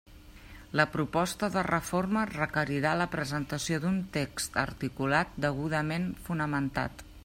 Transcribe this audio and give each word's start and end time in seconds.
La 0.79 0.85
proposta 0.93 1.49
de 1.55 1.63
reforma 1.67 2.23
requerirà 2.31 2.95
la 3.03 3.09
presentació 3.19 3.79
d'un 3.85 4.03
text 4.19 4.61
articulat 4.67 5.41
degudament 5.47 6.13
fonamentat. 6.31 7.05